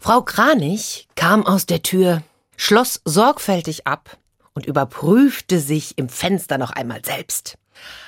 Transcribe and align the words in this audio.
Frau 0.00 0.22
Kranich 0.22 1.08
kam 1.16 1.44
aus 1.44 1.66
der 1.66 1.82
Tür, 1.82 2.22
schloss 2.56 3.00
sorgfältig 3.04 3.86
ab 3.86 4.16
und 4.54 4.64
überprüfte 4.66 5.58
sich 5.58 5.98
im 5.98 6.08
Fenster 6.08 6.56
noch 6.56 6.70
einmal 6.70 7.04
selbst. 7.04 7.58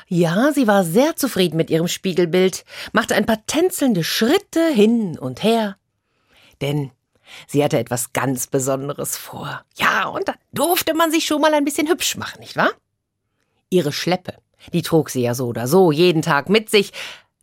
Ja, 0.08 0.52
sie 0.52 0.66
war 0.66 0.84
sehr 0.84 1.16
zufrieden 1.16 1.56
mit 1.56 1.70
ihrem 1.70 1.88
Spiegelbild, 1.88 2.64
machte 2.92 3.14
ein 3.14 3.26
paar 3.26 3.44
tänzelnde 3.46 4.04
Schritte 4.04 4.66
hin 4.68 5.18
und 5.18 5.42
her. 5.42 5.76
Denn 6.60 6.90
sie 7.46 7.62
hatte 7.62 7.78
etwas 7.78 8.12
ganz 8.12 8.46
Besonderes 8.46 9.16
vor. 9.16 9.64
Ja, 9.76 10.08
und 10.08 10.28
da 10.28 10.34
durfte 10.52 10.94
man 10.94 11.10
sich 11.10 11.26
schon 11.26 11.40
mal 11.40 11.54
ein 11.54 11.64
bisschen 11.64 11.88
hübsch 11.88 12.16
machen, 12.16 12.40
nicht 12.40 12.56
wahr? 12.56 12.70
Ihre 13.68 13.92
Schleppe, 13.92 14.34
die 14.72 14.82
trug 14.82 15.10
sie 15.10 15.22
ja 15.22 15.34
so 15.34 15.46
oder 15.46 15.68
so 15.68 15.92
jeden 15.92 16.22
Tag 16.22 16.48
mit 16.48 16.70
sich, 16.70 16.92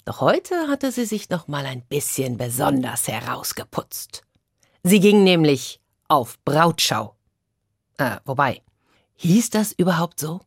doch 0.03 0.21
heute 0.21 0.67
hatte 0.67 0.91
sie 0.91 1.05
sich 1.05 1.29
noch 1.29 1.47
mal 1.47 1.65
ein 1.65 1.81
bisschen 1.81 2.37
besonders 2.37 3.07
herausgeputzt. 3.07 4.23
Sie 4.87 5.01
ging 5.01 5.25
nämlich 5.25 5.81
auf 6.07 6.39
Brautschau. 6.45 7.13
Äh, 7.97 8.17
wobei, 8.23 8.61
hieß 9.17 9.49
das 9.49 9.73
überhaupt 9.73 10.17
so? 10.17 10.39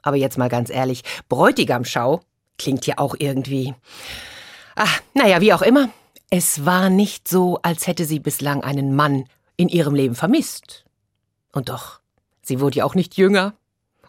Aber 0.00 0.16
jetzt 0.16 0.38
mal 0.38 0.48
ganz 0.48 0.70
ehrlich, 0.70 1.02
Bräutigamschau 1.28 2.22
klingt 2.56 2.86
ja 2.86 2.96
auch 2.96 3.14
irgendwie. 3.18 3.74
Ach, 4.76 5.02
naja, 5.12 5.42
wie 5.42 5.52
auch 5.52 5.60
immer. 5.60 5.90
Es 6.30 6.64
war 6.64 6.88
nicht 6.88 7.28
so, 7.28 7.58
als 7.60 7.86
hätte 7.86 8.06
sie 8.06 8.18
bislang 8.18 8.64
einen 8.64 8.96
Mann 8.96 9.28
in 9.58 9.68
ihrem 9.68 9.94
Leben 9.94 10.14
vermisst. 10.14 10.86
Und 11.52 11.68
doch, 11.68 12.00
sie 12.40 12.60
wurde 12.60 12.78
ja 12.78 12.86
auch 12.86 12.94
nicht 12.94 13.18
jünger. 13.18 13.52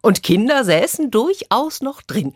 Und 0.02 0.24
Kinder 0.24 0.64
säßen 0.64 1.12
durchaus 1.12 1.82
noch 1.82 2.02
drin. 2.02 2.36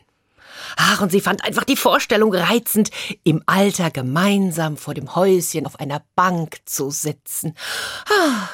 Ach, 0.77 1.01
und 1.01 1.11
sie 1.11 1.21
fand 1.21 1.43
einfach 1.43 1.63
die 1.63 1.75
Vorstellung 1.75 2.33
reizend, 2.33 2.91
im 3.23 3.43
Alter 3.45 3.91
gemeinsam 3.91 4.77
vor 4.77 4.93
dem 4.93 5.15
Häuschen 5.15 5.65
auf 5.65 5.79
einer 5.79 6.03
Bank 6.15 6.59
zu 6.65 6.91
sitzen. 6.91 7.55
Ah. 8.05 8.49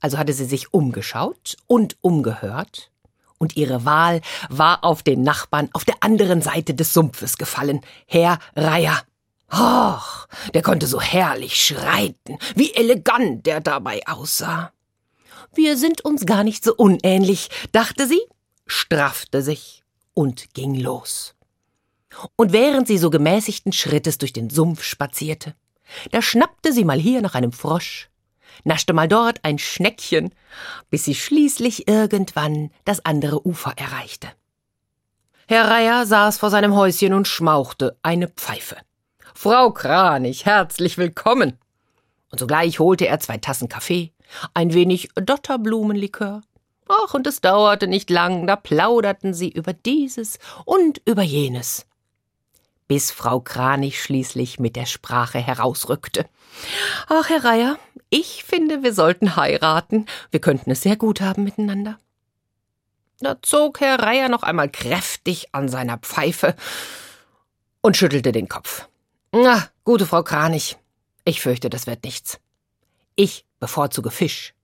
Also 0.00 0.18
hatte 0.18 0.32
sie 0.32 0.46
sich 0.46 0.74
umgeschaut 0.74 1.56
und 1.66 1.96
umgehört, 2.00 2.90
und 3.38 3.56
ihre 3.56 3.84
Wahl 3.84 4.20
war 4.50 4.84
auf 4.84 5.02
den 5.02 5.22
Nachbarn 5.22 5.68
auf 5.72 5.84
der 5.84 5.96
anderen 6.00 6.42
Seite 6.42 6.74
des 6.74 6.92
Sumpfes 6.92 7.38
gefallen, 7.38 7.80
Herr 8.06 8.38
Reiher. 8.54 9.02
Och, 9.52 10.28
der 10.54 10.62
konnte 10.62 10.86
so 10.86 11.00
herrlich 11.00 11.62
schreiten, 11.62 12.38
wie 12.54 12.72
elegant 12.72 13.44
der 13.44 13.60
dabei 13.60 14.00
aussah. 14.06 14.72
Wir 15.54 15.76
sind 15.76 16.04
uns 16.04 16.24
gar 16.24 16.44
nicht 16.44 16.64
so 16.64 16.74
unähnlich, 16.74 17.50
dachte 17.72 18.06
sie, 18.06 18.22
straffte 18.66 19.42
sich 19.42 19.81
und 20.14 20.54
ging 20.54 20.74
los. 20.74 21.34
Und 22.36 22.52
während 22.52 22.86
sie 22.86 22.98
so 22.98 23.10
gemäßigten 23.10 23.72
Schrittes 23.72 24.18
durch 24.18 24.32
den 24.32 24.50
Sumpf 24.50 24.82
spazierte, 24.82 25.54
da 26.10 26.22
schnappte 26.22 26.72
sie 26.72 26.84
mal 26.84 26.98
hier 26.98 27.22
nach 27.22 27.34
einem 27.34 27.52
Frosch, 27.52 28.10
naschte 28.64 28.92
mal 28.92 29.08
dort 29.08 29.40
ein 29.44 29.58
Schneckchen, 29.58 30.34
bis 30.90 31.04
sie 31.04 31.14
schließlich 31.14 31.88
irgendwann 31.88 32.70
das 32.84 33.04
andere 33.04 33.46
Ufer 33.46 33.72
erreichte. 33.76 34.28
Herr 35.48 35.68
Reiher 35.68 36.06
saß 36.06 36.38
vor 36.38 36.50
seinem 36.50 36.74
Häuschen 36.74 37.12
und 37.12 37.28
schmauchte 37.28 37.98
eine 38.02 38.28
Pfeife. 38.28 38.76
Frau 39.34 39.72
Kranich, 39.72 40.44
herzlich 40.44 40.98
willkommen! 40.98 41.58
Und 42.30 42.38
sogleich 42.38 42.78
holte 42.78 43.06
er 43.06 43.20
zwei 43.20 43.38
Tassen 43.38 43.68
Kaffee, 43.68 44.12
ein 44.54 44.72
wenig 44.72 45.10
Dotterblumenlikör 45.14 46.42
Ach, 46.92 47.14
und 47.14 47.26
es 47.26 47.40
dauerte 47.40 47.86
nicht 47.86 48.10
lang, 48.10 48.46
da 48.46 48.56
plauderten 48.56 49.32
sie 49.32 49.48
über 49.48 49.72
dieses 49.72 50.38
und 50.64 51.00
über 51.06 51.22
jenes. 51.22 51.86
Bis 52.86 53.10
Frau 53.10 53.40
Kranich 53.40 54.02
schließlich 54.02 54.58
mit 54.58 54.76
der 54.76 54.84
Sprache 54.84 55.38
herausrückte. 55.38 56.26
Ach, 57.08 57.30
Herr 57.30 57.44
Reiher, 57.44 57.78
ich 58.10 58.44
finde, 58.44 58.82
wir 58.82 58.92
sollten 58.92 59.36
heiraten. 59.36 60.06
Wir 60.30 60.40
könnten 60.40 60.70
es 60.70 60.82
sehr 60.82 60.96
gut 60.96 61.22
haben 61.22 61.44
miteinander. 61.44 61.98
Da 63.20 63.40
zog 63.40 63.80
Herr 63.80 63.98
Reiher 64.00 64.28
noch 64.28 64.42
einmal 64.42 64.68
kräftig 64.68 65.54
an 65.54 65.68
seiner 65.68 65.96
Pfeife 65.96 66.56
und 67.80 67.96
schüttelte 67.96 68.32
den 68.32 68.48
Kopf. 68.48 68.88
Na, 69.30 69.68
gute 69.84 70.04
Frau 70.04 70.22
Kranich, 70.22 70.76
ich 71.24 71.40
fürchte, 71.40 71.70
das 71.70 71.86
wird 71.86 72.04
nichts. 72.04 72.38
Ich 73.14 73.46
bevorzuge 73.60 74.10
Fisch. 74.10 74.54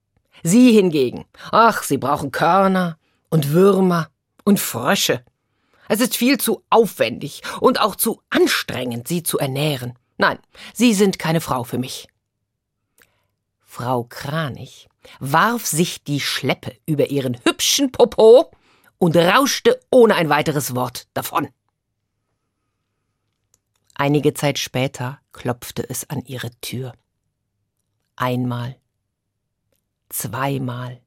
Sie 0.42 0.72
hingegen, 0.72 1.24
ach, 1.50 1.82
Sie 1.82 1.98
brauchen 1.98 2.32
Körner 2.32 2.98
und 3.28 3.50
Würmer 3.50 4.10
und 4.44 4.60
Frösche. 4.60 5.24
Es 5.88 6.00
ist 6.00 6.16
viel 6.16 6.38
zu 6.38 6.62
aufwendig 6.70 7.42
und 7.60 7.80
auch 7.80 7.96
zu 7.96 8.20
anstrengend, 8.30 9.08
Sie 9.08 9.22
zu 9.22 9.38
ernähren. 9.38 9.98
Nein, 10.18 10.38
Sie 10.74 10.94
sind 10.94 11.18
keine 11.18 11.40
Frau 11.40 11.64
für 11.64 11.78
mich. 11.78 12.08
Frau 13.60 14.04
Kranich 14.04 14.88
warf 15.20 15.66
sich 15.66 16.02
die 16.02 16.20
Schleppe 16.20 16.76
über 16.86 17.10
ihren 17.10 17.38
hübschen 17.44 17.92
Popo 17.92 18.50
und 18.98 19.16
rauschte 19.16 19.80
ohne 19.90 20.16
ein 20.16 20.28
weiteres 20.28 20.74
Wort 20.74 21.06
davon. 21.14 21.48
Einige 23.94 24.34
Zeit 24.34 24.58
später 24.58 25.20
klopfte 25.32 25.88
es 25.88 26.08
an 26.10 26.22
ihre 26.24 26.50
Tür. 26.60 26.92
Einmal, 28.16 28.76
zweimal. 30.08 31.00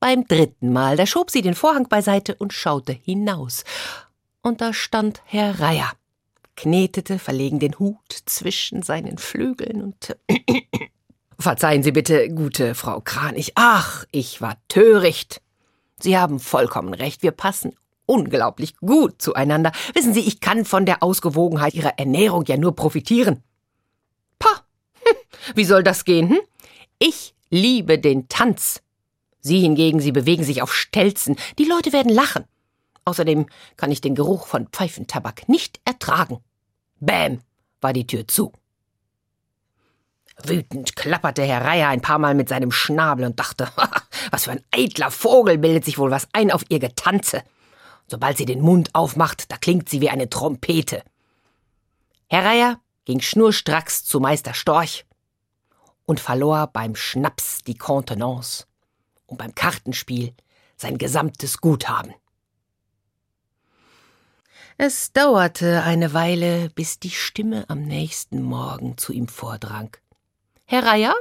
Beim 0.00 0.26
dritten 0.26 0.72
Mal, 0.72 0.96
da 0.96 1.06
schob 1.06 1.30
sie 1.30 1.42
den 1.42 1.54
Vorhang 1.54 1.88
beiseite 1.88 2.34
und 2.34 2.52
schaute 2.52 2.92
hinaus. 2.92 3.64
Und 4.42 4.60
da 4.60 4.72
stand 4.72 5.22
Herr 5.24 5.60
Reiher, 5.60 5.90
knetete 6.56 7.18
verlegen 7.18 7.58
den 7.58 7.78
Hut 7.78 8.12
zwischen 8.26 8.82
seinen 8.82 9.18
Flügeln 9.18 9.82
und 9.82 10.16
Verzeihen 11.38 11.82
Sie 11.82 11.92
bitte, 11.92 12.28
gute 12.28 12.74
Frau 12.74 13.00
Kranich. 13.00 13.52
Ach, 13.56 14.04
ich 14.12 14.40
war 14.40 14.56
töricht. 14.68 15.42
Sie 16.00 16.16
haben 16.16 16.38
vollkommen 16.38 16.94
recht, 16.94 17.22
wir 17.22 17.32
passen 17.32 17.74
unglaublich 18.06 18.76
gut 18.76 19.20
zueinander. 19.20 19.72
Wissen 19.94 20.14
Sie, 20.14 20.20
ich 20.20 20.40
kann 20.40 20.64
von 20.64 20.86
der 20.86 21.02
Ausgewogenheit 21.02 21.74
Ihrer 21.74 21.98
Ernährung 21.98 22.44
ja 22.46 22.56
nur 22.56 22.76
profitieren. 22.76 23.42
Pah, 24.38 24.64
hm, 25.02 25.16
wie 25.54 25.64
soll 25.64 25.82
das 25.82 26.04
gehen, 26.04 26.28
hm? 26.28 26.40
Ich 26.98 27.33
liebe 27.50 27.98
den 27.98 28.28
Tanz. 28.28 28.82
Sie 29.40 29.60
hingegen, 29.60 30.00
sie 30.00 30.12
bewegen 30.12 30.44
sich 30.44 30.62
auf 30.62 30.74
Stelzen. 30.74 31.36
Die 31.58 31.64
Leute 31.64 31.92
werden 31.92 32.12
lachen. 32.12 32.44
Außerdem 33.04 33.46
kann 33.76 33.92
ich 33.92 34.00
den 34.00 34.14
Geruch 34.14 34.46
von 34.46 34.68
Pfeifentabak 34.68 35.48
nicht 35.48 35.80
ertragen. 35.84 36.38
Bäm, 37.00 37.40
war 37.80 37.92
die 37.92 38.06
Tür 38.06 38.26
zu. 38.26 38.52
Wütend 40.42 40.96
klapperte 40.96 41.42
Herr 41.42 41.64
Reiher 41.64 41.88
ein 41.88 42.00
paar 42.00 42.18
Mal 42.18 42.34
mit 42.34 42.48
seinem 42.48 42.72
Schnabel 42.72 43.26
und 43.26 43.38
dachte, 43.38 43.68
was 44.30 44.44
für 44.44 44.52
ein 44.52 44.64
eitler 44.74 45.10
Vogel 45.10 45.58
bildet 45.58 45.84
sich 45.84 45.98
wohl 45.98 46.10
was 46.10 46.28
ein 46.32 46.50
auf 46.50 46.64
ihr 46.70 46.78
Getanze. 46.78 47.42
Sobald 48.06 48.36
sie 48.36 48.46
den 48.46 48.60
Mund 48.60 48.90
aufmacht, 48.94 49.50
da 49.50 49.56
klingt 49.56 49.88
sie 49.88 50.00
wie 50.00 50.10
eine 50.10 50.28
Trompete. 50.28 51.02
Herr 52.28 52.44
Reiher 52.44 52.80
ging 53.04 53.20
schnurstracks 53.20 54.04
zu 54.04 54.18
Meister 54.18 54.54
Storch, 54.54 55.04
und 56.06 56.20
verlor 56.20 56.66
beim 56.68 56.96
Schnaps 56.96 57.62
die 57.62 57.76
Kontenance 57.76 58.66
und 59.26 59.38
beim 59.38 59.54
Kartenspiel 59.54 60.34
sein 60.76 60.98
gesamtes 60.98 61.60
Guthaben. 61.60 62.14
Es 64.76 65.12
dauerte 65.12 65.84
eine 65.84 66.14
Weile, 66.14 66.68
bis 66.70 66.98
die 66.98 67.10
Stimme 67.10 67.64
am 67.68 67.82
nächsten 67.82 68.42
Morgen 68.42 68.98
zu 68.98 69.12
ihm 69.12 69.28
vordrang. 69.28 69.96
Herr 70.66 70.84
Reier? 70.84 71.14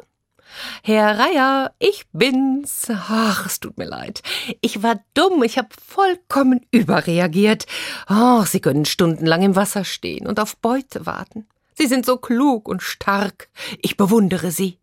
Herr 0.83 1.19
Reier, 1.19 1.73
ich 1.77 2.05
bin's. 2.13 2.87
Ach, 2.89 3.45
es 3.45 3.59
tut 3.59 3.77
mir 3.77 3.85
leid. 3.85 4.23
Ich 4.61 4.81
war 4.81 4.99
dumm, 5.13 5.43
ich 5.43 5.57
habe 5.57 5.69
vollkommen 5.85 6.65
überreagiert. 6.71 7.65
Oh, 8.09 8.43
Sie 8.43 8.59
können 8.59 8.85
stundenlang 8.85 9.43
im 9.43 9.55
Wasser 9.55 9.83
stehen 9.83 10.27
und 10.27 10.39
auf 10.39 10.57
Beute 10.57 11.05
warten. 11.05 11.47
Sie 11.75 11.87
sind 11.87 12.05
so 12.05 12.17
klug 12.17 12.67
und 12.67 12.81
stark. 12.81 13.49
Ich 13.81 13.97
bewundere 13.97 14.51
Sie. 14.51 14.79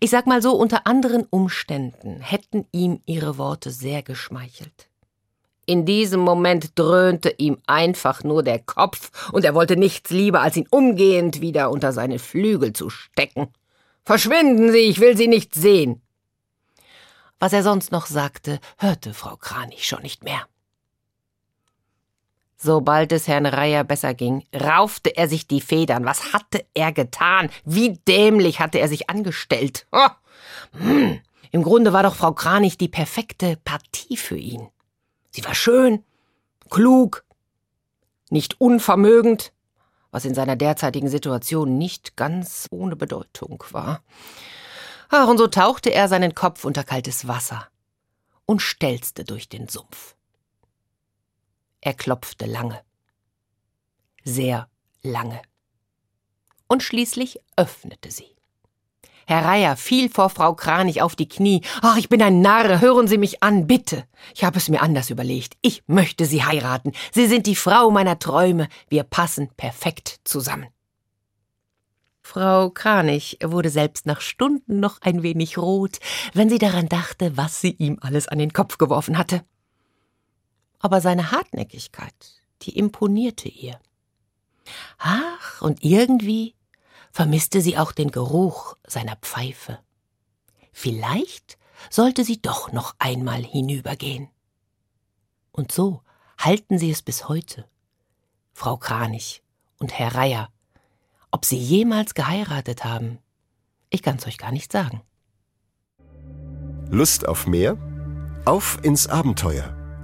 Ich 0.00 0.10
sag 0.10 0.26
mal 0.26 0.42
so, 0.42 0.54
unter 0.54 0.86
anderen 0.86 1.24
Umständen 1.30 2.20
hätten 2.20 2.66
ihm 2.72 3.00
ihre 3.06 3.38
Worte 3.38 3.70
sehr 3.70 4.02
geschmeichelt. 4.02 4.88
In 5.64 5.86
diesem 5.86 6.20
Moment 6.20 6.78
dröhnte 6.78 7.34
ihm 7.38 7.58
einfach 7.66 8.24
nur 8.24 8.42
der 8.42 8.58
Kopf, 8.58 9.30
und 9.32 9.44
er 9.44 9.54
wollte 9.54 9.76
nichts 9.76 10.10
lieber, 10.10 10.40
als 10.40 10.56
ihn 10.56 10.66
umgehend 10.70 11.40
wieder 11.40 11.70
unter 11.70 11.92
seine 11.92 12.18
Flügel 12.18 12.72
zu 12.72 12.90
stecken. 12.90 13.48
Verschwinden 14.04 14.72
Sie, 14.72 14.78
ich 14.78 15.00
will 15.00 15.16
Sie 15.16 15.28
nicht 15.28 15.54
sehen. 15.54 16.02
Was 17.38 17.52
er 17.52 17.62
sonst 17.62 17.92
noch 17.92 18.06
sagte, 18.06 18.60
hörte 18.76 19.14
Frau 19.14 19.36
Kranich 19.36 19.86
schon 19.86 20.02
nicht 20.02 20.24
mehr. 20.24 20.46
Sobald 22.62 23.10
es 23.10 23.26
Herrn 23.26 23.46
Reier 23.46 23.82
besser 23.82 24.14
ging, 24.14 24.44
raufte 24.54 25.16
er 25.16 25.28
sich 25.28 25.48
die 25.48 25.60
Federn. 25.60 26.04
Was 26.04 26.32
hatte 26.32 26.64
er 26.74 26.92
getan? 26.92 27.50
Wie 27.64 27.94
dämlich 28.06 28.60
hatte 28.60 28.78
er 28.78 28.86
sich 28.86 29.10
angestellt? 29.10 29.88
Oh. 29.90 30.08
Hm. 30.78 31.20
Im 31.50 31.62
Grunde 31.64 31.92
war 31.92 32.04
doch 32.04 32.14
Frau 32.14 32.32
Kranich 32.32 32.78
die 32.78 32.88
perfekte 32.88 33.58
Partie 33.64 34.16
für 34.16 34.36
ihn. 34.36 34.68
Sie 35.32 35.44
war 35.44 35.56
schön, 35.56 36.04
klug, 36.70 37.24
nicht 38.30 38.60
unvermögend, 38.60 39.52
was 40.12 40.24
in 40.24 40.34
seiner 40.34 40.54
derzeitigen 40.54 41.08
Situation 41.08 41.78
nicht 41.78 42.16
ganz 42.16 42.68
ohne 42.70 42.94
Bedeutung 42.94 43.64
war. 43.72 44.02
Ach, 45.08 45.26
und 45.26 45.38
so 45.38 45.48
tauchte 45.48 45.92
er 45.92 46.06
seinen 46.06 46.36
Kopf 46.36 46.64
unter 46.64 46.84
kaltes 46.84 47.26
Wasser 47.26 47.66
und 48.46 48.62
stelzte 48.62 49.24
durch 49.24 49.48
den 49.48 49.66
Sumpf. 49.66 50.14
Er 51.82 51.94
klopfte 51.94 52.46
lange. 52.46 52.80
Sehr 54.24 54.68
lange. 55.02 55.42
Und 56.68 56.82
schließlich 56.82 57.40
öffnete 57.56 58.10
sie. 58.10 58.36
Herr 59.26 59.44
Reier 59.44 59.76
fiel 59.76 60.08
vor 60.08 60.30
Frau 60.30 60.54
Kranich 60.54 61.02
auf 61.02 61.16
die 61.16 61.28
Knie. 61.28 61.62
Ach, 61.80 61.96
ich 61.96 62.08
bin 62.08 62.22
ein 62.22 62.40
Narr, 62.40 62.80
hören 62.80 63.08
Sie 63.08 63.18
mich 63.18 63.42
an, 63.42 63.66
bitte. 63.66 64.04
Ich 64.34 64.44
habe 64.44 64.58
es 64.58 64.68
mir 64.68 64.80
anders 64.80 65.10
überlegt. 65.10 65.56
Ich 65.60 65.82
möchte 65.86 66.24
Sie 66.24 66.44
heiraten. 66.44 66.92
Sie 67.12 67.26
sind 67.26 67.46
die 67.46 67.56
Frau 67.56 67.90
meiner 67.90 68.18
Träume. 68.18 68.68
Wir 68.88 69.02
passen 69.02 69.48
perfekt 69.56 70.20
zusammen. 70.24 70.68
Frau 72.22 72.70
Kranich 72.70 73.38
wurde 73.42 73.70
selbst 73.70 74.06
nach 74.06 74.20
Stunden 74.20 74.78
noch 74.78 75.00
ein 75.02 75.24
wenig 75.24 75.58
rot, 75.58 75.98
wenn 76.32 76.48
sie 76.48 76.58
daran 76.58 76.88
dachte, 76.88 77.36
was 77.36 77.60
sie 77.60 77.72
ihm 77.72 77.98
alles 78.00 78.28
an 78.28 78.38
den 78.38 78.52
Kopf 78.52 78.78
geworfen 78.78 79.18
hatte. 79.18 79.44
Aber 80.82 81.00
seine 81.00 81.30
Hartnäckigkeit, 81.30 82.42
die 82.62 82.76
imponierte 82.76 83.48
ihr. 83.48 83.80
Ach, 84.98 85.62
und 85.62 85.82
irgendwie 85.82 86.54
vermisste 87.12 87.60
sie 87.60 87.78
auch 87.78 87.92
den 87.92 88.10
Geruch 88.10 88.76
seiner 88.86 89.16
Pfeife. 89.16 89.78
Vielleicht 90.72 91.58
sollte 91.88 92.24
sie 92.24 92.40
doch 92.40 92.72
noch 92.72 92.94
einmal 92.98 93.42
hinübergehen. 93.42 94.28
Und 95.52 95.72
so 95.72 96.02
halten 96.38 96.78
sie 96.78 96.90
es 96.90 97.02
bis 97.02 97.28
heute, 97.28 97.66
Frau 98.52 98.76
Kranich 98.76 99.42
und 99.78 99.92
Herr 99.92 100.14
Reier. 100.14 100.48
Ob 101.30 101.44
sie 101.44 101.58
jemals 101.58 102.14
geheiratet 102.14 102.84
haben, 102.84 103.18
ich 103.90 104.02
kann's 104.02 104.26
euch 104.26 104.38
gar 104.38 104.52
nicht 104.52 104.72
sagen. 104.72 105.02
Lust 106.90 107.26
auf 107.28 107.46
mehr? 107.46 107.76
Auf 108.44 108.78
ins 108.82 109.06
Abenteuer. 109.06 109.81